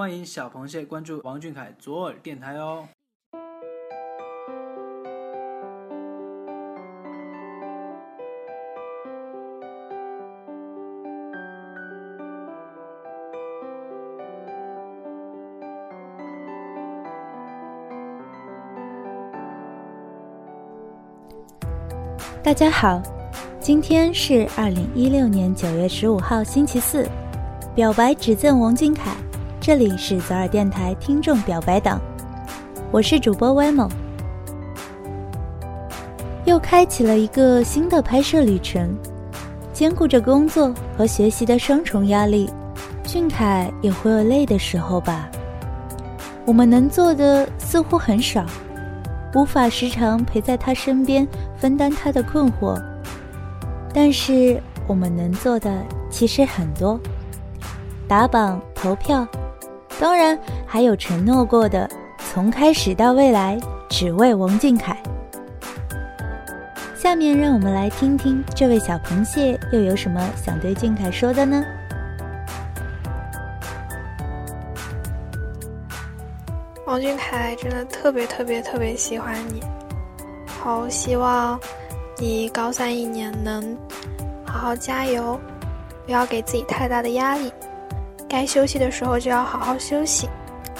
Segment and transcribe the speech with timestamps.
[0.00, 2.88] 欢迎小螃蟹关注王俊凯左耳电台哦。
[22.42, 23.02] 大家好，
[23.60, 27.06] 今天是二零一六年九月十五号，星期四。
[27.74, 29.14] 表白只赠王俊凯，
[29.60, 32.00] 这里是左耳电台听众表白党，
[32.90, 33.86] 我是主播歪萌。
[36.46, 38.96] 又开启了一个新的拍摄旅程，
[39.70, 42.48] 兼顾着工作和学习的双重压力，
[43.04, 45.28] 俊凯也会有累的时候吧？
[46.46, 48.46] 我们能做的似乎很少，
[49.34, 52.82] 无法时常陪在他身边分担他的困惑，
[53.92, 56.98] 但是我们能做的其实很多。
[58.08, 59.24] 打榜投票，
[60.00, 60.36] 当然
[60.66, 61.86] 还有承诺过的，
[62.32, 64.96] 从开始到未来，只为王俊凯。
[66.96, 71.62] 下面让我们来听听这位小螃蟹又有什么想对俊凯说的呢？
[76.86, 79.62] 王俊凯真的特别特别特别喜欢你，
[80.46, 81.60] 好希望
[82.16, 83.76] 你高三一年能
[84.46, 85.38] 好好加油，
[86.06, 87.52] 不要给自己太大的压力。
[88.30, 90.28] 该休息的时候就要好好休息，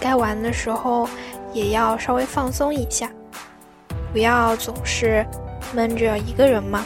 [0.00, 1.06] 该玩的时候
[1.52, 3.10] 也要稍微放松一下，
[4.14, 5.24] 不要总是
[5.74, 6.82] 闷着一个人嘛。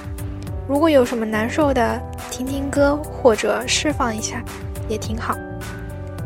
[0.66, 4.42] 如果有什么难受的，听听歌或者释放一下，
[4.88, 5.32] 也挺好。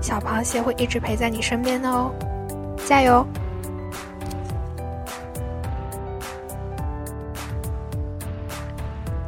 [0.01, 2.11] 小螃蟹会一直陪在你身边的哦，
[2.87, 3.27] 加油！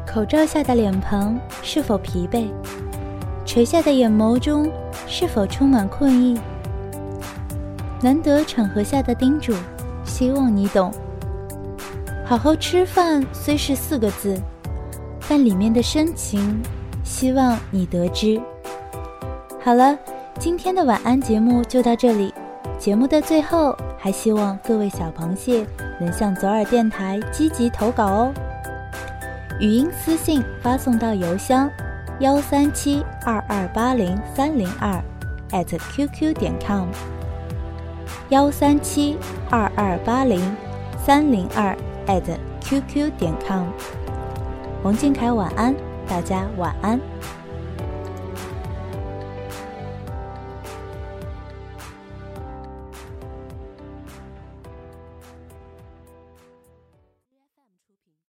[0.06, 2.48] 口罩下的脸庞是否疲惫？
[3.55, 4.69] 垂下的眼眸中。
[5.06, 6.36] 是否充满困意？
[8.00, 9.55] 难得场合下的叮嘱，
[10.05, 10.92] 希望你懂。
[12.25, 14.36] 好好吃饭虽是四个字，
[15.28, 16.60] 但里面的深情，
[17.04, 18.41] 希望你得知。
[19.62, 19.97] 好了，
[20.41, 22.34] 今天的晚安节目就到这里。
[22.76, 25.65] 节目的最后，还希望各位小螃蟹
[26.00, 28.34] 能向左耳电台积极投稿哦。
[29.60, 31.71] 语音私信发送到邮箱。
[32.20, 35.02] 幺三七二二八零三零二
[35.50, 36.86] ，at qq 点 com。
[38.28, 39.19] 幺三七
[39.50, 40.41] 二二八零
[41.04, 41.76] 三零二
[42.06, 42.22] at
[42.60, 43.66] qq 点 com。
[44.84, 45.74] 王俊凯晚安，
[46.06, 47.00] 大家晚安。